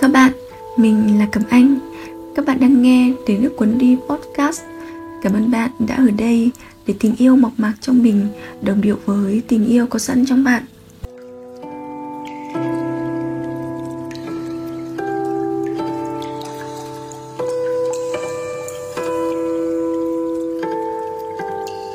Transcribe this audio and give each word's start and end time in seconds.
Chào 0.00 0.10
các 0.10 0.12
bạn, 0.12 0.32
mình 0.76 1.18
là 1.18 1.26
Cẩm 1.32 1.42
Anh. 1.50 1.78
Các 2.34 2.46
bạn 2.46 2.60
đang 2.60 2.82
nghe 2.82 3.12
để 3.26 3.38
nước 3.38 3.56
cuốn 3.56 3.78
đi 3.78 3.96
podcast. 4.08 4.62
Cảm 5.22 5.32
ơn 5.32 5.50
bạn 5.50 5.70
đã 5.78 5.94
ở 5.94 6.10
đây 6.18 6.50
để 6.86 6.94
tình 7.00 7.16
yêu 7.16 7.36
mọc 7.36 7.52
mạc 7.56 7.74
trong 7.80 8.02
mình 8.02 8.26
đồng 8.62 8.80
điệu 8.80 8.98
với 9.04 9.42
tình 9.48 9.66
yêu 9.66 9.86
có 9.86 9.98
sẵn 9.98 10.24
trong 10.26 10.44
bạn. 10.44 10.62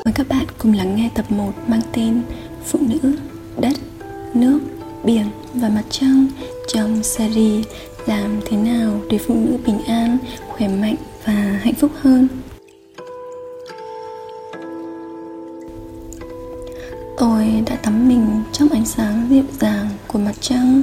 Mời 0.04 0.14
các 0.14 0.28
bạn 0.28 0.44
cùng 0.58 0.72
lắng 0.72 0.96
nghe 0.96 1.10
tập 1.14 1.32
1 1.32 1.52
mang 1.68 1.82
tên 1.92 2.22
Phụ 2.66 2.78
nữ, 2.82 3.12
đất, 3.60 3.76
nước, 4.34 4.60
biển 5.04 5.26
và 5.54 5.68
mặt 5.68 5.84
trăng 5.90 6.26
trong 6.66 7.02
series 7.02 7.66
làm 8.06 8.40
thế 8.46 8.56
nào 8.56 9.00
để 9.10 9.18
phụ 9.18 9.34
nữ 9.34 9.56
bình 9.66 9.84
an, 9.86 10.18
khỏe 10.48 10.68
mạnh 10.68 10.96
và 11.24 11.32
hạnh 11.62 11.74
phúc 11.74 11.90
hơn? 12.00 12.28
Tôi 17.18 17.62
đã 17.66 17.76
tắm 17.76 18.08
mình 18.08 18.42
trong 18.52 18.68
ánh 18.68 18.86
sáng 18.86 19.26
dịu 19.30 19.44
dàng 19.60 19.88
của 20.06 20.18
mặt 20.18 20.34
trăng 20.40 20.82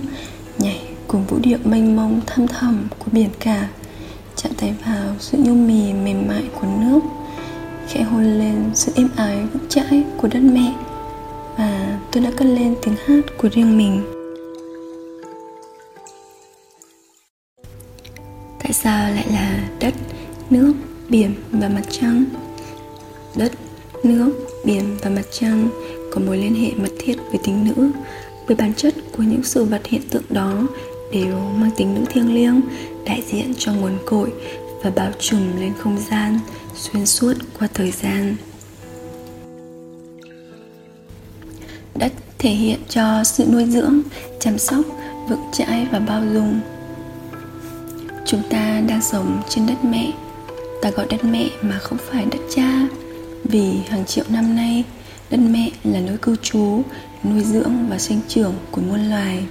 Nhảy 0.57 0.79
cùng 1.07 1.25
vũ 1.25 1.37
điệu 1.41 1.57
mênh 1.63 1.95
mông 1.95 2.21
thăm 2.27 2.47
thẳm 2.47 2.87
của 2.99 3.11
biển 3.11 3.29
cả 3.39 3.69
Chạm 4.35 4.51
tay 4.57 4.73
vào 4.85 5.15
sự 5.19 5.37
nhu 5.37 5.53
mì 5.53 5.93
mềm 5.93 6.27
mại 6.27 6.43
của 6.61 6.67
nước 6.81 6.99
Khẽ 7.87 8.01
hôn 8.01 8.23
lên 8.23 8.69
sự 8.73 8.91
êm 8.95 9.09
ái 9.15 9.37
vững 9.53 9.69
chãi 9.69 10.03
của 10.17 10.27
đất 10.27 10.39
mẹ 10.39 10.73
Và 11.57 11.99
tôi 12.11 12.23
đã 12.23 12.31
cất 12.37 12.45
lên 12.45 12.75
tiếng 12.81 12.95
hát 13.05 13.21
của 13.37 13.49
riêng 13.51 13.77
mình. 13.77 14.20
Tại 18.71 18.79
sao 18.83 19.13
lại 19.15 19.25
là 19.31 19.69
đất, 19.79 19.93
nước, 20.49 20.73
biển 21.09 21.33
và 21.51 21.69
mặt 21.69 21.81
trăng? 21.89 22.25
Đất, 23.35 23.51
nước, 24.03 24.31
biển 24.65 24.97
và 25.01 25.09
mặt 25.09 25.25
trăng 25.31 25.69
có 26.13 26.21
mối 26.21 26.37
liên 26.37 26.55
hệ 26.55 26.71
mật 26.75 26.91
thiết 26.99 27.15
với 27.29 27.39
tính 27.43 27.65
nữ 27.65 27.91
với 28.47 28.55
bản 28.55 28.73
chất 28.73 28.95
của 29.17 29.23
những 29.23 29.43
sự 29.43 29.63
vật 29.63 29.81
hiện 29.85 30.01
tượng 30.09 30.23
đó 30.29 30.67
đều 31.13 31.37
mang 31.37 31.71
tính 31.77 31.95
nữ 31.95 32.01
thiêng 32.09 32.33
liêng 32.33 32.61
đại 33.05 33.23
diện 33.31 33.53
cho 33.57 33.73
nguồn 33.73 33.97
cội 34.05 34.31
và 34.83 34.91
bao 34.95 35.11
trùm 35.19 35.59
lên 35.59 35.73
không 35.79 35.97
gian 36.09 36.39
xuyên 36.75 37.05
suốt 37.05 37.33
qua 37.59 37.67
thời 37.73 37.91
gian 37.91 38.35
đất 41.95 42.11
thể 42.37 42.49
hiện 42.49 42.79
cho 42.89 43.23
sự 43.23 43.45
nuôi 43.51 43.65
dưỡng 43.65 44.01
chăm 44.39 44.57
sóc 44.57 44.85
vững 45.29 45.45
chãi 45.53 45.87
và 45.91 45.99
bao 45.99 46.23
dung 46.33 46.59
chúng 48.31 48.41
ta 48.49 48.81
đang 48.87 49.01
sống 49.01 49.41
trên 49.49 49.67
đất 49.67 49.85
mẹ. 49.85 50.11
Ta 50.81 50.89
gọi 50.89 51.05
đất 51.09 51.23
mẹ 51.23 51.49
mà 51.61 51.77
không 51.79 51.97
phải 52.11 52.25
đất 52.25 52.39
cha. 52.55 52.87
Vì 53.43 53.73
hàng 53.89 54.05
triệu 54.05 54.25
năm 54.29 54.55
nay, 54.55 54.83
đất 55.29 55.37
mẹ 55.37 55.69
là 55.83 55.99
nơi 55.99 56.17
cư 56.17 56.35
trú, 56.41 56.81
nuôi 57.23 57.43
dưỡng 57.43 57.73
và 57.89 57.97
sinh 57.97 58.19
trưởng 58.27 58.53
của 58.71 58.81
muôn 58.81 59.09
loài. 59.09 59.43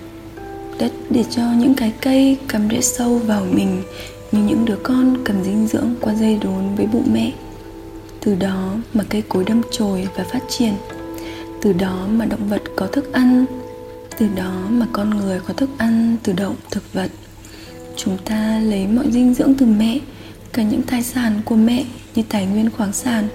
Đất 0.78 0.92
để 1.10 1.24
cho 1.30 1.42
những 1.56 1.74
cái 1.74 1.92
cây 2.00 2.36
cắm 2.48 2.68
rễ 2.70 2.80
sâu 2.80 3.18
vào 3.18 3.44
mình 3.50 3.82
như 4.32 4.42
những 4.42 4.64
đứa 4.64 4.76
con 4.82 5.16
cần 5.24 5.44
dinh 5.44 5.66
dưỡng 5.66 5.94
qua 6.00 6.14
dây 6.14 6.38
đốn 6.42 6.74
với 6.76 6.86
bụng 6.86 7.08
mẹ. 7.12 7.32
Từ 8.20 8.34
đó 8.34 8.74
mà 8.94 9.04
cây 9.08 9.22
cối 9.28 9.44
đâm 9.44 9.60
chồi 9.70 10.08
và 10.16 10.24
phát 10.24 10.42
triển. 10.48 10.74
Từ 11.62 11.72
đó 11.72 12.06
mà 12.10 12.24
động 12.24 12.48
vật 12.48 12.62
có 12.76 12.86
thức 12.86 13.12
ăn. 13.12 13.44
Từ 14.18 14.26
đó 14.36 14.52
mà 14.68 14.86
con 14.92 15.10
người 15.10 15.40
có 15.46 15.54
thức 15.54 15.70
ăn 15.78 16.16
từ 16.22 16.32
động, 16.32 16.56
thực 16.70 16.92
vật 16.92 17.10
chúng 17.96 18.18
ta 18.24 18.60
lấy 18.64 18.86
mọi 18.86 19.10
dinh 19.10 19.34
dưỡng 19.34 19.54
từ 19.54 19.66
mẹ, 19.66 19.98
cả 20.52 20.62
những 20.62 20.82
tài 20.82 21.02
sản 21.02 21.40
của 21.44 21.56
mẹ 21.56 21.84
như 22.14 22.22
tài 22.28 22.46
nguyên 22.46 22.70
khoáng 22.70 22.92
sản. 22.92 23.28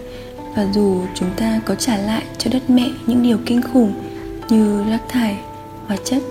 Và 0.55 0.67
dù 0.73 1.01
chúng 1.15 1.29
ta 1.37 1.61
có 1.65 1.75
trả 1.75 1.97
lại 1.97 2.23
cho 2.37 2.51
đất 2.53 2.69
mẹ 2.69 2.89
những 3.07 3.23
điều 3.23 3.37
kinh 3.45 3.61
khủng 3.61 3.93
như 4.49 4.83
rác 4.89 5.01
thải, 5.09 5.37
hóa 5.87 5.97
chất, 6.05 6.23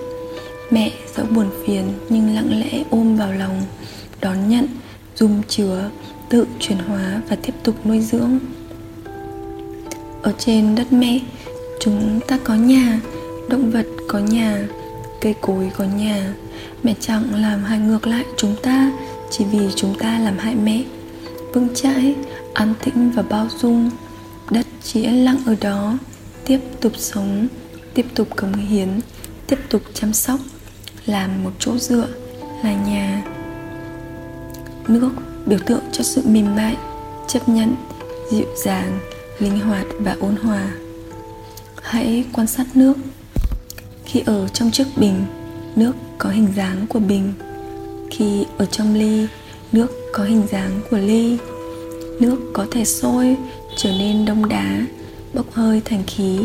mẹ 0.70 0.92
dẫu 1.16 1.26
buồn 1.26 1.46
phiền 1.66 1.92
nhưng 2.08 2.34
lặng 2.34 2.60
lẽ 2.60 2.82
ôm 2.90 3.16
vào 3.16 3.32
lòng, 3.32 3.62
đón 4.20 4.48
nhận 4.48 4.66
dung 5.16 5.42
chứa, 5.48 5.90
tự 6.28 6.46
chuyển 6.60 6.78
hóa 6.78 7.20
và 7.28 7.36
tiếp 7.36 7.52
tục 7.62 7.86
nuôi 7.86 8.00
dưỡng. 8.00 8.38
Ở 10.22 10.32
trên 10.38 10.74
đất 10.74 10.92
mẹ, 10.92 11.20
chúng 11.80 12.20
ta 12.28 12.38
có 12.44 12.54
nhà, 12.54 13.00
động 13.48 13.70
vật 13.70 13.86
có 14.08 14.18
nhà 14.18 14.68
cây 15.24 15.34
cối 15.40 15.70
có 15.76 15.84
nhà. 15.84 16.34
Mẹ 16.82 16.94
chẳng 17.00 17.34
làm 17.34 17.64
hại 17.64 17.78
ngược 17.78 18.06
lại 18.06 18.24
chúng 18.36 18.56
ta, 18.62 18.92
chỉ 19.30 19.44
vì 19.44 19.68
chúng 19.76 19.98
ta 19.98 20.18
làm 20.18 20.38
hại 20.38 20.54
mẹ. 20.54 20.84
Vững 21.52 21.68
chãi, 21.74 22.14
an 22.54 22.74
tĩnh 22.84 23.10
và 23.10 23.22
bao 23.22 23.48
dung. 23.58 23.90
Đất 24.50 24.66
chỉ 24.82 25.02
yên 25.02 25.24
lặng 25.24 25.38
ở 25.46 25.56
đó, 25.60 25.98
tiếp 26.46 26.60
tục 26.80 26.92
sống, 26.96 27.46
tiếp 27.94 28.06
tục 28.14 28.28
cống 28.36 28.52
hiến, 28.52 29.00
tiếp 29.46 29.58
tục 29.68 29.82
chăm 29.94 30.12
sóc. 30.12 30.40
Làm 31.06 31.44
một 31.44 31.52
chỗ 31.58 31.78
dựa 31.78 32.08
là 32.64 32.74
nhà. 32.74 33.22
Nước 34.88 35.10
biểu 35.46 35.58
tượng 35.66 35.82
cho 35.92 36.04
sự 36.04 36.22
mềm 36.24 36.56
mại, 36.56 36.76
chấp 37.28 37.48
nhận, 37.48 37.74
dịu 38.30 38.46
dàng, 38.64 38.98
linh 39.38 39.60
hoạt 39.60 39.86
và 40.00 40.16
ôn 40.20 40.36
hòa. 40.36 40.68
Hãy 41.82 42.24
quan 42.32 42.46
sát 42.46 42.66
nước 42.74 42.94
khi 44.14 44.22
ở 44.26 44.48
trong 44.48 44.70
chiếc 44.70 44.86
bình, 44.96 45.24
nước 45.76 45.92
có 46.18 46.30
hình 46.30 46.48
dáng 46.56 46.86
của 46.88 46.98
bình. 46.98 47.32
Khi 48.10 48.44
ở 48.58 48.64
trong 48.66 48.94
ly, 48.94 49.26
nước 49.72 49.86
có 50.12 50.24
hình 50.24 50.42
dáng 50.50 50.80
của 50.90 50.98
ly. 50.98 51.38
Nước 52.20 52.36
có 52.52 52.66
thể 52.70 52.84
sôi, 52.84 53.36
trở 53.76 53.92
nên 53.92 54.24
đông 54.24 54.48
đá, 54.48 54.86
bốc 55.34 55.52
hơi 55.52 55.82
thành 55.84 56.02
khí. 56.06 56.38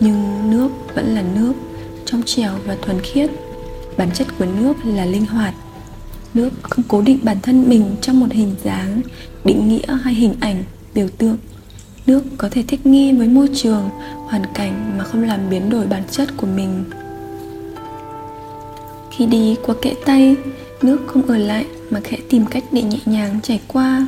Nhưng 0.00 0.50
nước 0.50 0.68
vẫn 0.94 1.14
là 1.14 1.22
nước 1.34 1.52
trong 2.06 2.22
trẻo 2.26 2.52
và 2.66 2.76
thuần 2.82 3.00
khiết. 3.00 3.30
Bản 3.96 4.10
chất 4.14 4.26
của 4.38 4.46
nước 4.60 4.74
là 4.84 5.04
linh 5.04 5.26
hoạt. 5.26 5.54
Nước 6.34 6.50
không 6.62 6.84
cố 6.88 7.02
định 7.02 7.18
bản 7.22 7.36
thân 7.42 7.68
mình 7.68 7.96
trong 8.00 8.20
một 8.20 8.32
hình 8.32 8.54
dáng, 8.64 9.00
định 9.44 9.68
nghĩa 9.68 9.96
hay 10.02 10.14
hình 10.14 10.34
ảnh, 10.40 10.64
biểu 10.94 11.08
tượng 11.18 11.36
nước 12.06 12.22
có 12.38 12.48
thể 12.50 12.64
thích 12.68 12.86
nghi 12.86 13.12
với 13.12 13.28
môi 13.28 13.48
trường, 13.54 13.90
hoàn 14.26 14.42
cảnh 14.54 14.98
mà 14.98 15.04
không 15.04 15.22
làm 15.22 15.50
biến 15.50 15.70
đổi 15.70 15.86
bản 15.86 16.02
chất 16.10 16.28
của 16.36 16.46
mình. 16.46 16.84
Khi 19.10 19.26
đi 19.26 19.56
qua 19.62 19.74
kẽ 19.82 19.94
tay, 20.04 20.36
nước 20.82 20.98
không 21.06 21.26
ở 21.26 21.36
lại 21.36 21.66
mà 21.90 22.00
khẽ 22.04 22.16
tìm 22.28 22.46
cách 22.46 22.64
để 22.72 22.82
nhẹ 22.82 22.98
nhàng 23.06 23.40
chảy 23.42 23.60
qua. 23.68 24.06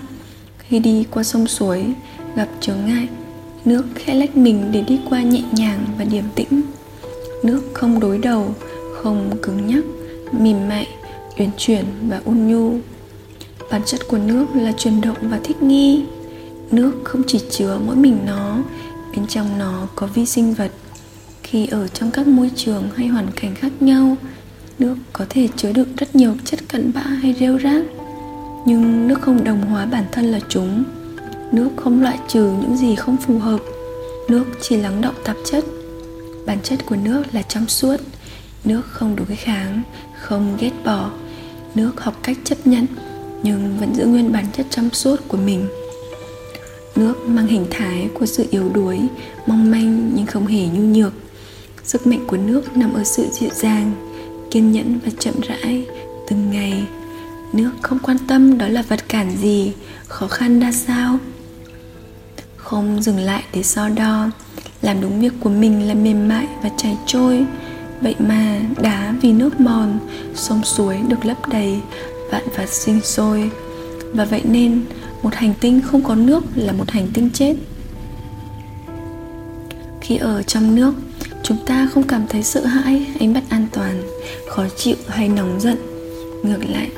Khi 0.59 0.79
đi 0.79 1.05
qua 1.11 1.23
sông 1.23 1.47
suối, 1.47 1.85
gặp 2.37 2.49
trở 2.61 2.75
ngại, 2.77 3.09
nước 3.65 3.85
khẽ 3.95 4.15
lách 4.15 4.37
mình 4.37 4.69
để 4.73 4.83
đi 4.83 5.01
qua 5.11 5.23
nhẹ 5.23 5.43
nhàng 5.53 5.85
và 5.99 6.05
điềm 6.05 6.25
tĩnh. 6.35 6.63
Nước 7.45 7.63
không 7.75 8.01
đối 8.01 8.19
đầu, 8.19 8.55
không 9.03 9.31
cứng 9.43 9.67
nhắc, 9.67 9.85
mềm 10.33 10.69
mại, 10.69 10.87
uyển 11.39 11.51
chuyển 11.57 11.85
và 12.09 12.21
ôn 12.25 12.37
nhu. 12.37 12.75
Bản 13.71 13.83
chất 13.87 14.01
của 14.09 14.19
nước 14.19 14.47
là 14.55 14.73
chuyển 14.73 15.01
động 15.01 15.17
và 15.23 15.41
thích 15.45 15.63
nghi 15.63 16.05
nước 16.71 16.93
không 17.05 17.23
chỉ 17.27 17.41
chứa 17.51 17.79
mỗi 17.87 17.97
mình 17.97 18.19
nó, 18.27 18.57
bên 19.17 19.27
trong 19.27 19.59
nó 19.59 19.89
có 19.95 20.07
vi 20.07 20.27
sinh 20.27 20.55
vật. 20.55 20.71
Khi 21.43 21.67
ở 21.67 21.89
trong 21.89 22.11
các 22.11 22.27
môi 22.27 22.51
trường 22.57 22.89
hay 22.97 23.07
hoàn 23.07 23.27
cảnh 23.37 23.55
khác 23.55 23.73
nhau, 23.81 24.17
nước 24.79 24.97
có 25.13 25.25
thể 25.29 25.49
chứa 25.57 25.73
đựng 25.73 25.89
rất 25.97 26.17
nhiều 26.17 26.35
chất 26.45 26.61
cặn 26.69 26.93
bã 26.93 27.01
hay 27.01 27.35
rêu 27.41 27.57
rác. 27.57 27.85
Nhưng 28.67 29.09
nước 29.09 29.21
không 29.21 29.45
đồng 29.45 29.61
hóa 29.61 29.87
bản 29.87 30.05
thân 30.13 30.25
là 30.25 30.41
chúng. 30.49 30.85
Nước 31.53 31.69
không 31.77 32.03
loại 32.03 32.19
trừ 32.29 32.53
những 32.61 32.77
gì 32.77 32.95
không 32.95 33.17
phù 33.17 33.39
hợp. 33.39 33.61
Nước 34.29 34.45
chỉ 34.61 34.77
lắng 34.77 35.01
động 35.01 35.15
tạp 35.25 35.37
chất. 35.45 35.65
Bản 36.47 36.59
chất 36.63 36.87
của 36.87 36.97
nước 36.97 37.23
là 37.33 37.43
trong 37.43 37.69
suốt. 37.69 37.97
Nước 38.65 38.83
không 38.87 39.17
đối 39.17 39.37
kháng, 39.37 39.83
không 40.21 40.57
ghét 40.61 40.73
bỏ. 40.85 41.11
Nước 41.75 42.01
học 42.01 42.15
cách 42.23 42.39
chấp 42.45 42.67
nhận, 42.67 42.87
nhưng 43.43 43.77
vẫn 43.81 43.95
giữ 43.95 44.07
nguyên 44.07 44.33
bản 44.33 44.45
chất 44.53 44.67
trong 44.71 44.91
suốt 44.91 45.17
của 45.29 45.37
mình 45.37 45.69
nước 46.97 47.15
mang 47.27 47.47
hình 47.47 47.67
thái 47.71 48.09
của 48.15 48.27
sự 48.27 48.47
yếu 48.51 48.69
đuối, 48.69 49.01
mong 49.47 49.71
manh 49.71 50.11
nhưng 50.15 50.27
không 50.27 50.47
hề 50.47 50.67
nhu 50.67 50.83
nhược. 50.83 51.13
Sức 51.85 52.07
mạnh 52.07 52.25
của 52.27 52.37
nước 52.37 52.77
nằm 52.77 52.95
ở 52.95 53.05
sự 53.05 53.27
dịu 53.33 53.51
dàng, 53.55 53.93
kiên 54.51 54.73
nhẫn 54.73 54.99
và 55.05 55.11
chậm 55.19 55.35
rãi 55.49 55.87
từng 56.29 56.51
ngày. 56.51 56.85
Nước 57.53 57.71
không 57.83 57.99
quan 57.99 58.17
tâm 58.29 58.59
đó 58.59 58.69
là 58.69 58.83
vật 58.83 59.09
cản 59.09 59.37
gì, 59.37 59.73
khó 60.09 60.29
khăn 60.29 60.61
ra 60.61 60.73
sao? 60.73 61.19
Không 62.57 63.03
dừng 63.03 63.19
lại 63.19 63.43
để 63.55 63.63
so 63.63 63.89
đo, 63.89 64.31
làm 64.83 65.01
đúng 65.01 65.21
việc 65.21 65.33
của 65.41 65.51
mình 65.51 65.89
là 65.89 65.95
mềm 65.95 66.29
mại 66.29 66.47
và 66.63 66.71
chảy 66.77 66.97
trôi. 67.07 67.45
Vậy 68.01 68.15
mà 68.19 68.61
đá 68.83 69.15
vì 69.23 69.33
nước 69.33 69.61
mòn, 69.61 69.99
sông 70.35 70.65
suối 70.65 70.99
được 71.09 71.25
lấp 71.25 71.49
đầy, 71.49 71.81
vạn 72.31 72.43
vật 72.57 72.69
sinh 72.69 73.01
sôi. 73.01 73.51
Và 74.13 74.25
vậy 74.25 74.43
nên 74.45 74.85
một 75.23 75.35
hành 75.35 75.55
tinh 75.61 75.81
không 75.81 76.05
có 76.05 76.15
nước 76.15 76.45
là 76.55 76.73
một 76.73 76.91
hành 76.91 77.09
tinh 77.15 77.31
chết. 77.31 77.55
Khi 80.01 80.17
ở 80.17 80.43
trong 80.43 80.75
nước, 80.75 80.95
chúng 81.43 81.59
ta 81.67 81.89
không 81.95 82.03
cảm 82.03 82.27
thấy 82.29 82.43
sợ 82.43 82.67
hãi 82.67 83.07
hay 83.19 83.29
mất 83.29 83.41
an 83.49 83.67
toàn, 83.73 84.03
khó 84.49 84.65
chịu 84.77 84.97
hay 85.09 85.29
nóng 85.29 85.61
giận. 85.61 85.77
Ngược 86.43 86.65
lại, 86.65 86.91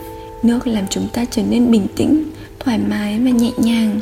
nước 0.42 0.66
làm 0.66 0.84
chúng 0.90 1.08
ta 1.12 1.24
trở 1.24 1.42
nên 1.42 1.70
bình 1.70 1.86
tĩnh, 1.96 2.24
thoải 2.60 2.78
mái 2.78 3.18
và 3.18 3.30
nhẹ 3.30 3.50
nhàng. 3.56 4.00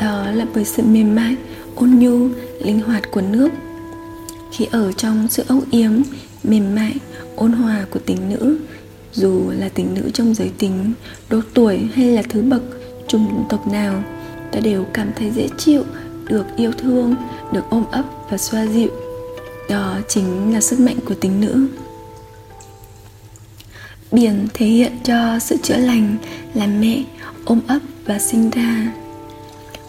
Đó 0.00 0.26
là 0.30 0.46
bởi 0.54 0.64
sự 0.64 0.82
mềm 0.82 1.14
mại, 1.14 1.36
ôn 1.74 1.90
nhu, 1.90 2.28
linh 2.64 2.80
hoạt 2.80 3.02
của 3.10 3.20
nước. 3.20 3.48
Khi 4.52 4.66
ở 4.70 4.92
trong 4.92 5.28
sự 5.30 5.44
âu 5.48 5.60
yếm, 5.70 5.92
mềm 6.44 6.74
mại, 6.74 6.94
ôn 7.36 7.52
hòa 7.52 7.86
của 7.90 8.00
tình 8.06 8.28
nữ, 8.28 8.58
dù 9.12 9.50
là 9.58 9.68
tình 9.68 9.94
nữ 9.94 10.10
trong 10.14 10.34
giới 10.34 10.50
tính, 10.58 10.92
độ 11.30 11.40
tuổi 11.54 11.78
hay 11.94 12.06
là 12.06 12.22
thứ 12.28 12.42
bậc 12.42 12.62
chủng 13.08 13.44
tộc 13.48 13.68
nào 13.68 14.02
ta 14.52 14.60
đều 14.60 14.84
cảm 14.92 15.10
thấy 15.16 15.30
dễ 15.30 15.48
chịu 15.58 15.84
được 16.28 16.46
yêu 16.56 16.72
thương 16.78 17.14
được 17.52 17.64
ôm 17.70 17.84
ấp 17.90 18.04
và 18.30 18.38
xoa 18.38 18.66
dịu. 18.66 18.90
Đó 19.68 19.98
chính 20.08 20.54
là 20.54 20.60
sức 20.60 20.80
mạnh 20.80 20.96
của 21.08 21.14
tính 21.14 21.40
nữ. 21.40 21.66
Biển 24.12 24.48
thể 24.54 24.66
hiện 24.66 24.92
cho 25.04 25.38
sự 25.38 25.56
chữa 25.62 25.76
lành 25.76 26.16
là 26.54 26.66
mẹ 26.66 27.02
ôm 27.44 27.60
ấp 27.66 27.78
và 28.06 28.18
sinh 28.18 28.50
ra. 28.50 28.92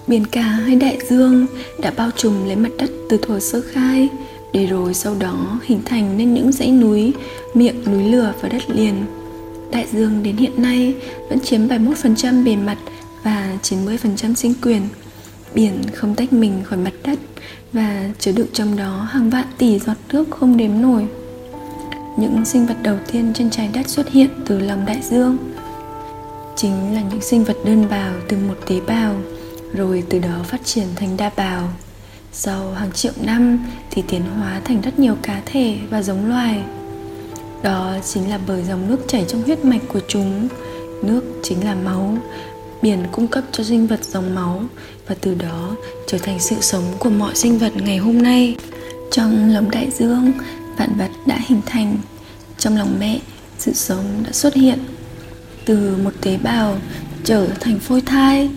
Biển 0.07 0.25
cả 0.25 0.41
hay 0.41 0.75
đại 0.75 0.97
dương 1.09 1.45
đã 1.79 1.91
bao 1.97 2.09
trùm 2.15 2.45
lấy 2.45 2.55
mặt 2.55 2.69
đất 2.77 2.91
từ 3.09 3.17
thuở 3.17 3.39
sơ 3.39 3.61
khai 3.71 4.09
để 4.53 4.65
rồi 4.65 4.93
sau 4.93 5.15
đó 5.19 5.59
hình 5.63 5.81
thành 5.85 6.17
nên 6.17 6.33
những 6.33 6.51
dãy 6.51 6.71
núi, 6.71 7.13
miệng 7.53 7.83
núi 7.85 8.03
lửa 8.03 8.33
và 8.41 8.49
đất 8.49 8.69
liền. 8.69 9.05
Đại 9.71 9.85
dương 9.91 10.23
đến 10.23 10.37
hiện 10.37 10.61
nay 10.61 10.93
vẫn 11.29 11.39
chiếm 11.39 11.67
71% 11.67 12.43
bề 12.43 12.55
mặt 12.55 12.77
và 13.23 13.57
90% 13.63 14.33
sinh 14.33 14.53
quyền. 14.61 14.81
Biển 15.53 15.81
không 15.93 16.15
tách 16.15 16.33
mình 16.33 16.61
khỏi 16.63 16.79
mặt 16.79 16.93
đất 17.03 17.19
và 17.73 18.09
chứa 18.19 18.31
đựng 18.31 18.47
trong 18.53 18.77
đó 18.77 19.07
hàng 19.11 19.29
vạn 19.29 19.45
tỷ 19.57 19.79
giọt 19.79 19.97
nước 20.13 20.27
không 20.31 20.57
đếm 20.57 20.81
nổi. 20.81 21.07
Những 22.17 22.45
sinh 22.45 22.65
vật 22.65 22.77
đầu 22.83 22.97
tiên 23.11 23.31
trên 23.33 23.49
trái 23.49 23.69
đất 23.73 23.89
xuất 23.89 24.09
hiện 24.09 24.29
từ 24.45 24.59
lòng 24.59 24.85
đại 24.85 25.01
dương 25.01 25.37
chính 26.55 26.95
là 26.95 27.01
những 27.01 27.21
sinh 27.21 27.43
vật 27.43 27.57
đơn 27.65 27.87
bào 27.89 28.13
từ 28.29 28.37
một 28.37 28.55
tế 28.67 28.79
bào, 28.87 29.15
rồi 29.73 30.03
từ 30.09 30.19
đó 30.19 30.43
phát 30.43 30.65
triển 30.65 30.87
thành 30.95 31.17
đa 31.17 31.31
bào 31.37 31.69
sau 32.33 32.71
hàng 32.71 32.91
triệu 32.91 33.13
năm 33.21 33.65
thì 33.91 34.03
tiến 34.07 34.21
hóa 34.21 34.61
thành 34.65 34.81
rất 34.81 34.99
nhiều 34.99 35.15
cá 35.21 35.41
thể 35.45 35.77
và 35.89 36.01
giống 36.01 36.29
loài 36.29 36.63
đó 37.63 37.95
chính 38.05 38.29
là 38.29 38.39
bởi 38.47 38.63
dòng 38.63 38.87
nước 38.87 38.97
chảy 39.07 39.25
trong 39.27 39.43
huyết 39.43 39.65
mạch 39.65 39.81
của 39.87 39.99
chúng 40.07 40.47
nước 41.03 41.23
chính 41.43 41.65
là 41.65 41.75
máu 41.75 42.17
biển 42.83 43.03
cung 43.11 43.27
cấp 43.27 43.43
cho 43.51 43.63
sinh 43.63 43.87
vật 43.87 44.03
dòng 44.03 44.35
máu 44.35 44.63
và 45.07 45.15
từ 45.21 45.35
đó 45.35 45.75
trở 46.07 46.17
thành 46.17 46.39
sự 46.39 46.55
sống 46.61 46.83
của 46.99 47.09
mọi 47.09 47.35
sinh 47.35 47.57
vật 47.57 47.71
ngày 47.75 47.97
hôm 47.97 48.21
nay. 48.21 48.55
Trong 49.11 49.53
lòng 49.53 49.71
đại 49.71 49.91
dương, 49.91 50.31
vạn 50.77 50.89
vật 50.97 51.09
đã 51.25 51.39
hình 51.47 51.61
thành. 51.65 51.97
Trong 52.57 52.77
lòng 52.77 52.95
mẹ, 52.99 53.19
sự 53.59 53.73
sống 53.73 54.05
đã 54.25 54.31
xuất 54.31 54.53
hiện. 54.53 54.79
Từ 55.65 55.97
một 56.03 56.11
tế 56.21 56.37
bào 56.37 56.77
trở 57.23 57.47
thành 57.59 57.79
phôi 57.79 58.01
thai. 58.01 58.49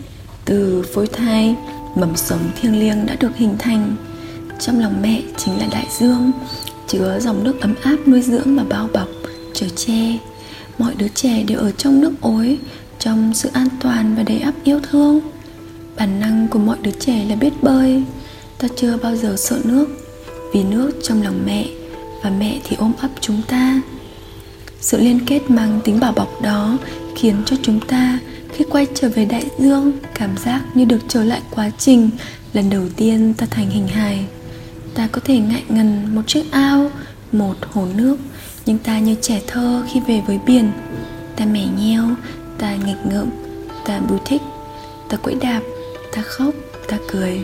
Từ 0.44 0.84
phôi 0.94 1.06
thai, 1.06 1.54
mầm 1.94 2.16
sống 2.16 2.50
thiêng 2.60 2.80
liêng 2.80 3.06
đã 3.06 3.16
được 3.20 3.36
hình 3.36 3.56
thành. 3.58 3.96
Trong 4.60 4.80
lòng 4.80 5.02
mẹ 5.02 5.22
chính 5.36 5.58
là 5.58 5.66
đại 5.70 5.86
dương, 5.98 6.32
chứa 6.88 7.18
dòng 7.20 7.44
nước 7.44 7.60
ấm 7.60 7.74
áp 7.82 7.96
nuôi 8.06 8.22
dưỡng 8.22 8.56
và 8.56 8.64
bao 8.68 8.88
bọc, 8.92 9.08
chở 9.54 9.66
che. 9.76 10.18
Mọi 10.78 10.94
đứa 10.98 11.08
trẻ 11.08 11.42
đều 11.42 11.58
ở 11.58 11.70
trong 11.70 12.00
nước 12.00 12.12
ối 12.20 12.58
trong 12.98 13.34
sự 13.34 13.50
an 13.52 13.68
toàn 13.80 14.14
và 14.16 14.22
đầy 14.22 14.38
ắp 14.38 14.54
yêu 14.64 14.80
thương. 14.90 15.20
Bản 15.96 16.20
năng 16.20 16.48
của 16.48 16.58
mọi 16.58 16.76
đứa 16.82 16.90
trẻ 16.90 17.24
là 17.28 17.36
biết 17.36 17.62
bơi. 17.62 18.02
Ta 18.58 18.68
chưa 18.76 18.96
bao 18.96 19.16
giờ 19.16 19.34
sợ 19.38 19.60
nước, 19.64 19.86
vì 20.52 20.64
nước 20.64 20.90
trong 21.02 21.22
lòng 21.22 21.42
mẹ 21.46 21.66
và 22.22 22.30
mẹ 22.30 22.60
thì 22.64 22.76
ôm 22.76 22.92
ấp 23.00 23.08
chúng 23.20 23.42
ta. 23.48 23.80
Sự 24.80 24.98
liên 24.98 25.20
kết 25.26 25.50
mang 25.50 25.80
tính 25.84 26.00
bảo 26.00 26.12
bọc 26.12 26.42
đó 26.42 26.78
khiến 27.16 27.36
cho 27.46 27.56
chúng 27.62 27.80
ta 27.80 28.18
khi 28.52 28.64
quay 28.70 28.86
trở 28.94 29.08
về 29.08 29.24
đại 29.24 29.44
dương 29.58 29.92
cảm 30.14 30.36
giác 30.36 30.62
như 30.74 30.84
được 30.84 31.00
trở 31.08 31.24
lại 31.24 31.40
quá 31.50 31.70
trình 31.78 32.10
lần 32.52 32.70
đầu 32.70 32.82
tiên 32.96 33.34
ta 33.34 33.46
thành 33.50 33.70
hình 33.70 33.88
hài. 33.88 34.26
Ta 34.94 35.08
có 35.12 35.20
thể 35.24 35.38
ngại 35.38 35.62
ngần 35.68 36.14
một 36.14 36.22
chiếc 36.26 36.44
ao, 36.50 36.90
một 37.32 37.54
hồ 37.72 37.86
nước, 37.96 38.16
nhưng 38.66 38.78
ta 38.78 38.98
như 38.98 39.14
trẻ 39.20 39.40
thơ 39.46 39.82
khi 39.92 40.00
về 40.00 40.22
với 40.26 40.38
biển. 40.46 40.70
Ta 41.36 41.44
mẻ 41.44 41.66
nheo 41.78 42.04
ta 42.58 42.76
nghịch 42.76 43.06
ngợm, 43.10 43.28
ta 43.84 44.00
bùi 44.00 44.18
thích, 44.24 44.42
ta 45.08 45.16
quẫy 45.16 45.34
đạp, 45.34 45.60
ta 46.12 46.22
khóc, 46.22 46.54
ta 46.88 46.98
cười. 47.12 47.42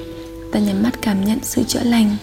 Ta 0.52 0.58
nhắm 0.58 0.82
mắt 0.82 1.02
cảm 1.02 1.24
nhận 1.24 1.38
sự 1.42 1.62
chữa 1.62 1.82
lành. 1.84 2.16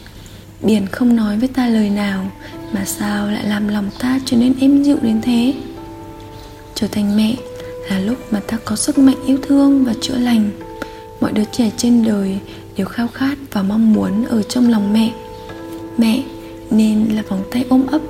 Biển 0.61 0.87
không 0.87 1.15
nói 1.15 1.37
với 1.37 1.47
ta 1.47 1.67
lời 1.67 1.89
nào, 1.89 2.31
mà 2.71 2.85
sao 2.85 3.27
lại 3.31 3.43
làm 3.43 3.67
lòng 3.67 3.89
ta 3.99 4.19
trở 4.25 4.37
nên 4.37 4.53
êm 4.59 4.83
dịu 4.83 4.97
đến 5.01 5.21
thế? 5.21 5.53
Trở 6.75 6.87
thành 6.87 7.17
mẹ 7.17 7.35
là 7.89 7.99
lúc 7.99 8.33
mà 8.33 8.39
ta 8.47 8.57
có 8.65 8.75
sức 8.75 8.97
mạnh 8.97 9.25
yêu 9.25 9.37
thương 9.47 9.85
và 9.85 9.93
chữa 10.01 10.17
lành. 10.17 10.49
Mọi 11.21 11.31
đứa 11.31 11.43
trẻ 11.51 11.71
trên 11.77 12.03
đời 12.03 12.37
đều 12.77 12.87
khao 12.87 13.07
khát 13.07 13.37
và 13.51 13.63
mong 13.63 13.93
muốn 13.93 14.25
ở 14.25 14.43
trong 14.43 14.69
lòng 14.69 14.93
mẹ. 14.93 15.11
Mẹ 15.97 16.23
nên 16.71 17.05
là 17.15 17.21
vòng 17.29 17.43
tay 17.51 17.65
ôm 17.69 17.87
ấp, 17.87 18.01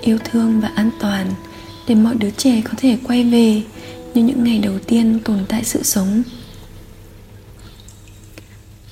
yêu 0.00 0.18
thương 0.24 0.60
và 0.60 0.70
an 0.74 0.90
toàn 1.00 1.26
để 1.88 1.94
mọi 1.94 2.14
đứa 2.14 2.30
trẻ 2.30 2.62
có 2.64 2.70
thể 2.76 2.98
quay 3.08 3.24
về 3.24 3.62
như 4.18 4.24
những 4.24 4.44
ngày 4.44 4.58
đầu 4.58 4.78
tiên 4.86 5.18
tồn 5.24 5.38
tại 5.48 5.64
sự 5.64 5.82
sống. 5.82 6.22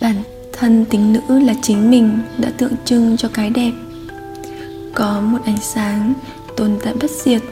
Bản 0.01 0.23
thân 0.53 0.85
tính 0.85 1.13
nữ 1.13 1.39
là 1.39 1.55
chính 1.63 1.91
mình 1.91 2.19
đã 2.39 2.51
tượng 2.59 2.73
trưng 2.85 3.17
cho 3.17 3.29
cái 3.29 3.51
đẹp. 3.51 3.73
Có 4.95 5.21
một 5.21 5.39
ánh 5.45 5.61
sáng 5.61 6.15
tồn 6.57 6.79
tại 6.85 6.95
bất 6.95 7.11
diệt 7.11 7.43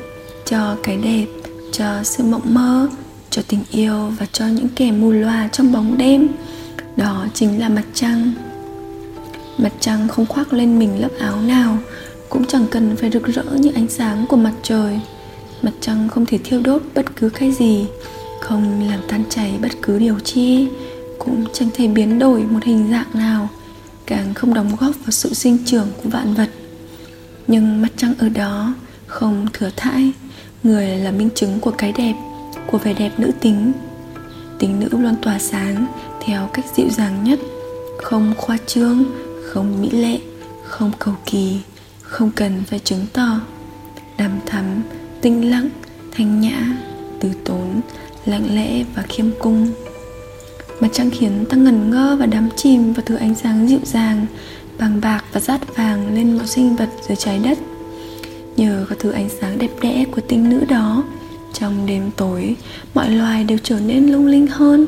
cho 0.44 0.76
cái 0.82 0.96
đẹp, 0.96 1.26
cho 1.72 2.02
sự 2.02 2.24
mộng 2.24 2.54
mơ, 2.54 2.88
cho 3.30 3.42
tình 3.48 3.64
yêu 3.70 4.12
và 4.18 4.26
cho 4.32 4.46
những 4.46 4.68
kẻ 4.76 4.92
mù 4.92 5.10
loà 5.10 5.48
trong 5.52 5.72
bóng 5.72 5.98
đêm. 5.98 6.28
Đó 6.96 7.26
chính 7.34 7.60
là 7.60 7.68
mặt 7.68 7.84
trăng. 7.94 8.32
Mặt 9.58 9.72
trăng 9.80 10.08
không 10.08 10.26
khoác 10.26 10.52
lên 10.52 10.78
mình 10.78 11.00
lớp 11.00 11.10
áo 11.20 11.40
nào, 11.40 11.78
cũng 12.28 12.46
chẳng 12.46 12.66
cần 12.70 12.96
phải 12.96 13.10
rực 13.10 13.26
rỡ 13.26 13.44
như 13.56 13.70
ánh 13.74 13.88
sáng 13.88 14.26
của 14.28 14.36
mặt 14.36 14.52
trời 14.62 15.00
mặt 15.64 15.72
trăng 15.80 16.08
không 16.08 16.26
thể 16.26 16.38
thiêu 16.44 16.60
đốt 16.64 16.82
bất 16.94 17.16
cứ 17.16 17.28
cái 17.28 17.52
gì, 17.52 17.86
không 18.40 18.88
làm 18.88 19.00
tan 19.08 19.24
chảy 19.28 19.58
bất 19.62 19.72
cứ 19.82 19.98
điều 19.98 20.18
chi, 20.18 20.68
cũng 21.18 21.44
chẳng 21.52 21.68
thể 21.74 21.86
biến 21.86 22.18
đổi 22.18 22.42
một 22.42 22.64
hình 22.64 22.90
dạng 22.90 23.08
nào, 23.14 23.48
càng 24.06 24.34
không 24.34 24.54
đóng 24.54 24.76
góp 24.80 24.94
vào 25.04 25.10
sự 25.10 25.34
sinh 25.34 25.58
trưởng 25.66 25.88
của 26.02 26.08
vạn 26.10 26.34
vật. 26.34 26.50
Nhưng 27.46 27.82
mặt 27.82 27.88
trăng 27.96 28.14
ở 28.18 28.28
đó 28.28 28.74
không 29.06 29.46
thừa 29.52 29.70
thãi, 29.76 30.12
người 30.62 30.86
là 30.86 31.10
minh 31.10 31.28
chứng 31.34 31.60
của 31.60 31.70
cái 31.70 31.92
đẹp, 31.92 32.14
của 32.66 32.78
vẻ 32.78 32.94
đẹp 32.94 33.10
nữ 33.18 33.30
tính. 33.40 33.72
Tính 34.58 34.80
nữ 34.80 34.88
luôn 34.90 35.14
tỏa 35.22 35.38
sáng 35.38 35.86
theo 36.20 36.50
cách 36.52 36.64
dịu 36.76 36.88
dàng 36.90 37.24
nhất, 37.24 37.38
không 38.02 38.34
khoa 38.36 38.58
trương, 38.66 39.04
không 39.44 39.82
mỹ 39.82 39.90
lệ, 39.90 40.18
không 40.64 40.90
cầu 40.98 41.14
kỳ, 41.26 41.60
không 42.02 42.30
cần 42.30 42.62
phải 42.66 42.78
chứng 42.78 43.06
tỏ. 43.12 43.40
Đằm 44.18 44.30
thắm 44.46 44.82
tinh 45.24 45.50
lặng, 45.50 45.68
thanh 46.12 46.40
nhã, 46.40 46.76
từ 47.20 47.30
tốn, 47.44 47.80
lặng 48.26 48.54
lẽ 48.54 48.84
và 48.94 49.02
khiêm 49.02 49.26
cung. 49.38 49.72
Mặt 50.80 50.88
trăng 50.92 51.10
khiến 51.10 51.44
ta 51.48 51.56
ngẩn 51.56 51.90
ngơ 51.90 52.16
và 52.20 52.26
đắm 52.26 52.48
chìm 52.56 52.92
vào 52.92 53.02
thứ 53.06 53.16
ánh 53.16 53.34
sáng 53.34 53.68
dịu 53.68 53.78
dàng 53.84 54.26
vàng 54.78 55.00
bạc 55.00 55.24
và 55.32 55.40
rát 55.40 55.76
vàng 55.76 56.14
lên 56.14 56.36
mọi 56.36 56.46
sinh 56.46 56.76
vật 56.76 56.88
dưới 57.08 57.16
trái 57.16 57.38
đất. 57.38 57.58
Nhờ 58.56 58.86
có 58.90 58.96
thứ 58.98 59.10
ánh 59.10 59.28
sáng 59.40 59.58
đẹp 59.58 59.70
đẽ 59.82 60.04
của 60.10 60.20
tinh 60.28 60.48
nữ 60.48 60.64
đó, 60.68 61.04
trong 61.52 61.86
đêm 61.86 62.10
tối, 62.16 62.56
mọi 62.94 63.10
loài 63.10 63.44
đều 63.44 63.58
trở 63.62 63.80
nên 63.80 64.12
lung 64.12 64.26
linh 64.26 64.46
hơn. 64.46 64.86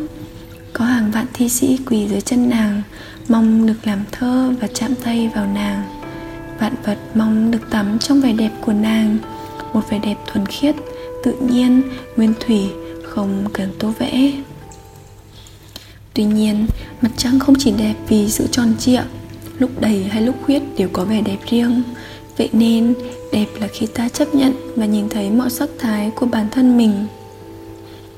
Có 0.72 0.84
hàng 0.84 1.10
vạn 1.10 1.26
thi 1.32 1.48
sĩ 1.48 1.78
quỳ 1.86 2.08
dưới 2.08 2.20
chân 2.20 2.50
nàng, 2.50 2.82
mong 3.28 3.66
được 3.66 3.86
làm 3.86 3.98
thơ 4.12 4.52
và 4.60 4.68
chạm 4.74 4.94
tay 5.04 5.30
vào 5.34 5.46
nàng. 5.54 5.82
Vạn 6.60 6.74
vật 6.84 6.98
mong 7.14 7.50
được 7.50 7.70
tắm 7.70 7.98
trong 7.98 8.20
vẻ 8.20 8.32
đẹp 8.32 8.50
của 8.60 8.72
nàng 8.72 9.18
một 9.76 9.90
vẻ 9.90 9.98
đẹp 9.98 10.16
thuần 10.26 10.46
khiết, 10.46 10.74
tự 11.22 11.32
nhiên, 11.40 11.82
nguyên 12.16 12.34
thủy, 12.40 12.60
không 13.02 13.44
cần 13.52 13.68
tô 13.78 13.92
vẽ. 13.98 14.32
Tuy 16.14 16.24
nhiên, 16.24 16.66
mặt 17.00 17.10
trăng 17.16 17.38
không 17.38 17.54
chỉ 17.58 17.70
đẹp 17.70 17.94
vì 18.08 18.30
sự 18.30 18.46
tròn 18.46 18.74
trịa, 18.78 19.02
lúc 19.58 19.70
đầy 19.80 20.04
hay 20.04 20.22
lúc 20.22 20.34
khuyết 20.44 20.62
đều 20.76 20.88
có 20.92 21.04
vẻ 21.04 21.20
đẹp 21.20 21.38
riêng. 21.50 21.82
Vậy 22.38 22.48
nên, 22.52 22.94
đẹp 23.32 23.46
là 23.60 23.66
khi 23.66 23.86
ta 23.86 24.08
chấp 24.08 24.34
nhận 24.34 24.54
và 24.76 24.86
nhìn 24.86 25.08
thấy 25.08 25.30
mọi 25.30 25.50
sắc 25.50 25.68
thái 25.78 26.10
của 26.10 26.26
bản 26.26 26.46
thân 26.50 26.76
mình. 26.76 27.06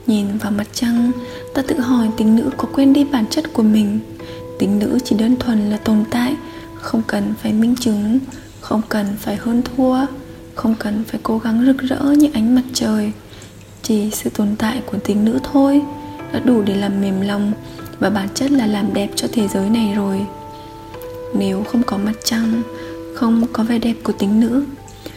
Nhìn 0.07 0.39
vào 0.39 0.51
mặt 0.51 0.69
trăng, 0.73 1.11
ta 1.55 1.63
tự 1.63 1.81
hỏi 1.81 2.09
tính 2.17 2.37
nữ 2.37 2.51
có 2.57 2.69
quên 2.73 2.93
đi 2.93 3.05
bản 3.05 3.25
chất 3.31 3.53
của 3.53 3.63
mình. 3.63 4.01
Tính 4.59 4.79
nữ 4.79 4.99
chỉ 5.05 5.17
đơn 5.17 5.37
thuần 5.37 5.71
là 5.71 5.77
tồn 5.77 6.05
tại, 6.11 6.35
không 6.75 7.03
cần 7.07 7.35
phải 7.43 7.53
minh 7.53 7.75
chứng, 7.81 8.19
không 8.61 8.83
cần 8.89 9.07
phải 9.21 9.37
hơn 9.37 9.63
thua 9.63 10.07
không 10.59 10.75
cần 10.79 11.05
phải 11.05 11.21
cố 11.23 11.39
gắng 11.39 11.65
rực 11.67 11.79
rỡ 11.79 12.13
như 12.19 12.29
ánh 12.35 12.55
mặt 12.55 12.63
trời. 12.75 13.13
Chỉ 13.83 14.11
sự 14.13 14.31
tồn 14.31 14.49
tại 14.59 14.83
của 14.87 14.99
tính 14.99 15.25
nữ 15.25 15.39
thôi 15.53 15.83
đã 16.33 16.41
đủ 16.45 16.63
để 16.63 16.75
làm 16.75 17.01
mềm 17.01 17.21
lòng 17.21 17.53
và 17.99 18.11
bản 18.11 18.29
chất 18.35 18.51
là 18.51 18.67
làm 18.67 18.95
đẹp 18.95 19.09
cho 19.17 19.29
thế 19.33 19.49
giới 19.49 19.71
này 19.71 19.93
rồi. 19.97 20.27
Nếu 21.39 21.63
không 21.63 21.83
có 21.83 21.99
mặt 21.99 22.13
trăng, 22.25 22.63
không 23.15 23.47
có 23.53 23.63
vẻ 23.63 23.79
đẹp 23.79 23.95
của 24.03 24.13
tính 24.13 24.41
nữ, 24.41 24.65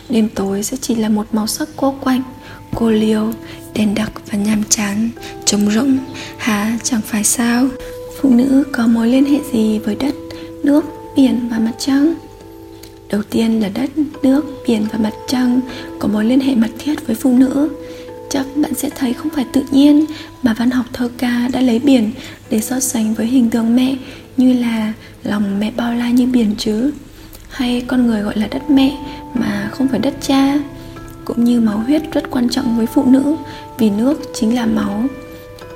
đêm 0.09 0.29
tối 0.35 0.63
sẽ 0.63 0.77
chỉ 0.81 0.95
là 0.95 1.09
một 1.09 1.25
màu 1.31 1.47
sắc 1.47 1.69
cô 1.75 1.95
quạnh, 2.01 2.23
cô 2.75 2.89
liêu 2.89 3.33
đèn 3.73 3.95
đặc 3.95 4.11
và 4.31 4.37
nhàm 4.37 4.63
chán, 4.69 5.09
trống 5.45 5.71
rỗng. 5.71 5.97
Hả 6.37 6.77
chẳng 6.83 7.01
phải 7.01 7.23
sao? 7.23 7.67
Phụ 8.21 8.29
nữ 8.29 8.63
có 8.71 8.87
mối 8.87 9.07
liên 9.07 9.25
hệ 9.25 9.39
gì 9.53 9.79
với 9.79 9.95
đất, 9.95 10.15
nước, 10.63 10.85
biển 11.15 11.49
và 11.51 11.59
mặt 11.59 11.73
trăng? 11.77 12.13
Đầu 13.11 13.21
tiên 13.29 13.61
là 13.61 13.69
đất, 13.73 13.89
nước, 14.23 14.45
biển 14.67 14.85
và 14.91 14.99
mặt 14.99 15.13
trăng 15.27 15.61
có 15.99 16.07
mối 16.07 16.25
liên 16.25 16.39
hệ 16.39 16.55
mật 16.55 16.69
thiết 16.79 17.07
với 17.07 17.15
phụ 17.15 17.37
nữ. 17.37 17.69
Chắc 18.29 18.45
bạn 18.55 18.73
sẽ 18.73 18.89
thấy 18.89 19.13
không 19.13 19.29
phải 19.29 19.45
tự 19.53 19.63
nhiên 19.71 20.05
mà 20.43 20.55
văn 20.57 20.71
học 20.71 20.85
thơ 20.93 21.09
ca 21.17 21.47
đã 21.53 21.61
lấy 21.61 21.79
biển 21.79 22.11
để 22.49 22.61
so 22.61 22.79
sánh 22.79 23.13
với 23.13 23.25
hình 23.25 23.49
tượng 23.49 23.75
mẹ 23.75 23.95
như 24.37 24.53
là 24.53 24.93
lòng 25.23 25.59
mẹ 25.59 25.71
bao 25.77 25.93
la 25.93 26.09
như 26.09 26.25
biển 26.25 26.55
chứ. 26.57 26.91
Hay 27.49 27.83
con 27.87 28.07
người 28.07 28.21
gọi 28.21 28.37
là 28.37 28.47
đất 28.47 28.69
mẹ 28.69 28.97
mà 29.33 29.69
không 29.71 29.87
phải 29.87 29.99
đất 29.99 30.13
cha. 30.21 30.59
Cũng 31.25 31.43
như 31.43 31.61
máu 31.61 31.77
huyết 31.77 32.01
rất 32.11 32.31
quan 32.31 32.49
trọng 32.49 32.77
với 32.77 32.85
phụ 32.85 33.05
nữ 33.05 33.35
vì 33.77 33.89
nước 33.89 34.21
chính 34.33 34.55
là 34.55 34.65
máu, 34.65 35.03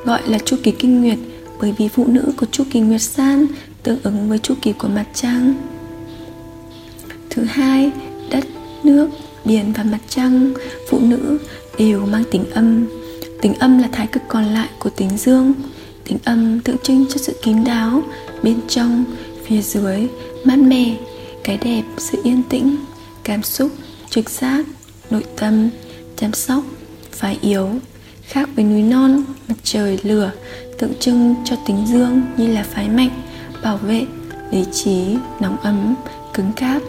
gọi 0.05 0.21
là 0.27 0.37
chu 0.45 0.57
kỳ 0.63 0.71
kinh 0.71 1.01
nguyệt, 1.01 1.17
bởi 1.61 1.73
vì 1.77 1.87
phụ 1.87 2.07
nữ 2.07 2.33
có 2.37 2.47
chu 2.51 2.63
kỳ 2.71 2.79
nguyệt 2.79 3.01
san 3.01 3.47
tương 3.83 3.99
ứng 4.03 4.29
với 4.29 4.39
chu 4.39 4.53
kỳ 4.61 4.73
của 4.73 4.87
mặt 4.87 5.05
trăng 5.13 5.53
thứ 7.35 7.43
hai, 7.43 7.91
đất, 8.29 8.43
nước, 8.83 9.09
biển 9.45 9.73
và 9.77 9.83
mặt 9.83 9.99
trăng, 10.09 10.53
phụ 10.89 10.99
nữ 10.99 11.37
đều 11.77 12.05
mang 12.05 12.23
tính 12.31 12.51
âm. 12.51 12.87
Tính 13.41 13.53
âm 13.53 13.79
là 13.79 13.89
thái 13.91 14.07
cực 14.07 14.23
còn 14.27 14.45
lại 14.45 14.69
của 14.79 14.89
tính 14.89 15.17
dương. 15.17 15.53
Tính 16.03 16.17
âm 16.23 16.59
tượng 16.59 16.77
trưng 16.77 17.05
cho 17.09 17.17
sự 17.17 17.33
kín 17.43 17.63
đáo 17.63 18.03
bên 18.43 18.59
trong, 18.67 19.05
phía 19.45 19.61
dưới, 19.61 20.07
mát 20.43 20.59
mẻ, 20.59 20.95
cái 21.43 21.57
đẹp, 21.57 21.83
sự 21.97 22.17
yên 22.23 22.43
tĩnh, 22.49 22.75
cảm 23.23 23.43
xúc, 23.43 23.71
trực 24.09 24.29
giác, 24.29 24.65
nội 25.09 25.23
tâm, 25.37 25.69
chăm 26.15 26.33
sóc 26.33 26.63
phái 27.11 27.37
yếu, 27.41 27.69
khác 28.21 28.49
với 28.55 28.65
núi 28.65 28.81
non, 28.81 29.23
mặt 29.47 29.55
trời, 29.63 29.99
lửa, 30.03 30.31
tượng 30.79 30.93
trưng 30.99 31.35
cho 31.45 31.55
tính 31.67 31.85
dương 31.87 32.21
như 32.37 32.47
là 32.47 32.63
phái 32.63 32.89
mạnh 32.89 33.21
bảo 33.63 33.77
vệ, 33.77 34.05
lý 34.51 34.65
trí, 34.73 35.17
nóng 35.39 35.57
ấm, 35.57 35.95
cứng 36.33 36.51
cáp 36.55 36.81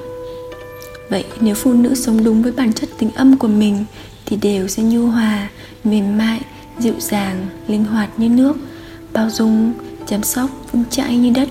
vậy 1.11 1.25
nếu 1.41 1.55
phụ 1.55 1.73
nữ 1.73 1.95
sống 1.95 2.25
đúng 2.25 2.43
với 2.43 2.53
bản 2.53 2.73
chất 2.73 2.89
tính 2.99 3.11
âm 3.15 3.39
của 3.39 3.49
mình, 3.49 3.85
thì 4.27 4.37
đều 4.37 4.69
sẽ 4.69 4.83
nhu 4.83 5.07
hòa, 5.07 5.49
mềm 5.85 6.19
mại, 6.19 6.41
dịu 6.79 6.95
dàng, 6.99 7.47
linh 7.69 7.85
hoạt 7.85 8.11
như 8.17 8.29
nước, 8.29 8.57
bao 9.13 9.31
dung, 9.31 9.73
chăm 10.07 10.23
sóc 10.23 10.51
vững 10.73 10.85
chãi 10.91 11.17
như 11.17 11.31
đất, 11.31 11.49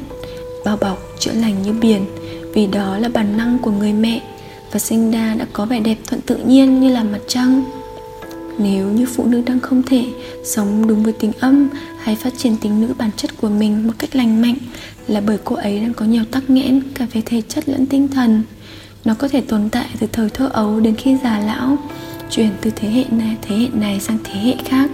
bao 0.65 0.77
bọc, 0.77 0.99
chữa 1.19 1.31
lành 1.33 1.61
như 1.61 1.71
biển. 1.71 2.05
Vì 2.53 2.67
đó 2.67 2.97
là 2.97 3.09
bản 3.09 3.37
năng 3.37 3.59
của 3.59 3.71
người 3.71 3.93
mẹ, 3.93 4.21
và 4.71 4.79
sinh 4.79 5.11
ra 5.11 5.35
đã 5.39 5.45
có 5.53 5.65
vẻ 5.65 5.79
đẹp 5.79 5.97
thuận 6.07 6.21
tự 6.21 6.37
nhiên 6.37 6.79
như 6.81 6.89
là 6.89 7.03
mặt 7.03 7.19
trăng. 7.27 7.63
Nếu 8.57 8.87
như 8.87 9.05
phụ 9.05 9.25
nữ 9.25 9.41
đang 9.45 9.59
không 9.59 9.83
thể 9.83 10.05
sống 10.43 10.87
đúng 10.87 11.03
với 11.03 11.13
tính 11.13 11.31
âm 11.39 11.69
hay 11.99 12.15
phát 12.15 12.33
triển 12.37 12.57
tính 12.57 12.81
nữ 12.81 12.93
bản 12.97 13.09
chất 13.17 13.37
của 13.41 13.49
mình 13.49 13.87
một 13.87 13.93
cách 13.97 14.15
lành 14.15 14.41
mạnh, 14.41 14.55
là 15.07 15.21
bởi 15.21 15.37
cô 15.43 15.55
ấy 15.55 15.79
đang 15.79 15.93
có 15.93 16.05
nhiều 16.05 16.23
tắc 16.31 16.49
nghẽn 16.49 16.81
cả 16.95 17.07
về 17.13 17.21
thể 17.25 17.41
chất 17.41 17.69
lẫn 17.69 17.85
tinh 17.85 18.07
thần 18.07 18.43
nó 19.05 19.13
có 19.19 19.27
thể 19.27 19.41
tồn 19.41 19.69
tại 19.69 19.89
từ 19.99 20.07
thời 20.11 20.29
thơ 20.29 20.49
ấu 20.53 20.79
đến 20.79 20.95
khi 20.95 21.17
già 21.23 21.39
lão, 21.39 21.77
chuyển 22.29 22.49
từ 22.61 22.71
thế 22.75 22.89
hệ 22.89 23.03
này, 23.09 23.37
thế 23.41 23.55
hệ 23.55 23.67
này 23.73 23.99
sang 23.99 24.17
thế 24.23 24.39
hệ 24.39 24.55
khác. 24.65 24.89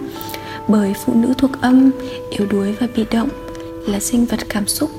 Bởi 0.67 0.93
phụ 1.05 1.13
nữ 1.15 1.33
thuộc 1.37 1.51
âm, 1.61 1.91
yếu 2.29 2.47
đuối 2.47 2.73
và 2.79 2.87
bị 2.95 3.05
động 3.11 3.29
là 3.87 3.99
sinh 3.99 4.25
vật 4.25 4.39
cảm 4.49 4.67
xúc, 4.67 4.91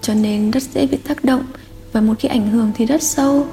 cho 0.00 0.14
nên 0.14 0.50
rất 0.50 0.62
dễ 0.62 0.86
bị 0.86 0.96
tác 0.96 1.24
động 1.24 1.42
và 1.92 2.00
một 2.00 2.14
khi 2.18 2.28
ảnh 2.28 2.50
hưởng 2.50 2.72
thì 2.76 2.86
rất 2.86 3.02
sâu. 3.02 3.46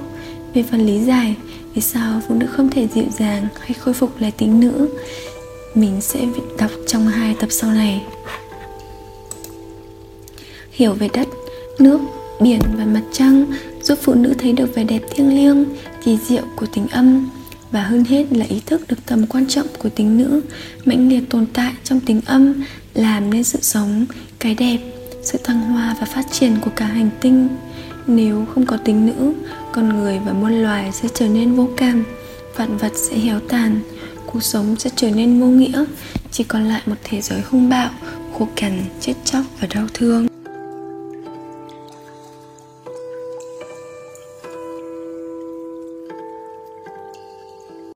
Về 0.54 0.64
phần 0.70 0.86
lý 0.86 1.04
giải, 1.04 1.36
vì 1.74 1.82
sao 1.82 2.20
phụ 2.28 2.34
nữ 2.34 2.46
không 2.46 2.70
thể 2.70 2.88
dịu 2.94 3.04
dàng 3.18 3.46
hay 3.60 3.72
khôi 3.72 3.94
phục 3.94 4.20
lại 4.20 4.30
tính 4.30 4.60
nữ, 4.60 4.88
mình 5.74 6.00
sẽ 6.00 6.20
đọc 6.58 6.70
trong 6.86 7.06
hai 7.06 7.34
tập 7.40 7.48
sau 7.50 7.70
này. 7.70 8.02
Hiểu 10.70 10.92
về 10.92 11.08
đất, 11.12 11.28
nước, 11.78 12.00
biển 12.40 12.60
và 12.76 12.84
mặt 12.84 13.02
trăng 13.12 13.46
giúp 13.82 13.98
phụ 14.02 14.14
nữ 14.14 14.34
thấy 14.38 14.52
được 14.52 14.74
vẻ 14.74 14.84
đẹp 14.84 15.00
thiêng 15.10 15.36
liêng, 15.36 15.64
kỳ 16.04 16.18
diệu 16.28 16.42
của 16.56 16.66
tính 16.66 16.86
âm, 16.88 17.30
và 17.70 17.82
hơn 17.82 18.04
hết 18.04 18.26
là 18.30 18.46
ý 18.48 18.60
thức 18.66 18.88
được 18.88 18.96
tầm 19.06 19.26
quan 19.26 19.46
trọng 19.48 19.66
của 19.78 19.88
tính 19.88 20.18
nữ. 20.18 20.40
Mãnh 20.84 21.08
liệt 21.08 21.30
tồn 21.30 21.46
tại 21.52 21.72
trong 21.84 22.00
tính 22.00 22.20
âm 22.26 22.54
làm 22.94 23.30
nên 23.30 23.44
sự 23.44 23.58
sống, 23.62 24.06
cái 24.38 24.54
đẹp, 24.54 24.78
sự 25.22 25.38
thăng 25.44 25.60
hoa 25.60 25.96
và 26.00 26.06
phát 26.06 26.26
triển 26.32 26.56
của 26.60 26.70
cả 26.76 26.84
hành 26.84 27.10
tinh. 27.20 27.48
Nếu 28.06 28.44
không 28.54 28.66
có 28.66 28.76
tính 28.76 29.06
nữ, 29.06 29.32
con 29.72 29.88
người 29.88 30.18
và 30.26 30.32
muôn 30.32 30.62
loài 30.62 30.92
sẽ 30.92 31.08
trở 31.14 31.28
nên 31.28 31.54
vô 31.54 31.68
cảm, 31.76 32.04
vạn 32.56 32.76
vật 32.76 32.92
sẽ 32.94 33.18
héo 33.18 33.40
tàn, 33.40 33.80
cuộc 34.26 34.42
sống 34.42 34.76
sẽ 34.78 34.90
trở 34.96 35.10
nên 35.10 35.40
vô 35.40 35.46
nghĩa, 35.46 35.84
chỉ 36.30 36.44
còn 36.44 36.64
lại 36.64 36.82
một 36.86 36.96
thế 37.04 37.20
giới 37.20 37.40
hung 37.40 37.68
bạo, 37.68 37.90
khô 38.38 38.48
cằn, 38.56 38.84
chết 39.00 39.14
chóc 39.24 39.42
và 39.60 39.68
đau 39.74 39.86
thương. 39.94 40.31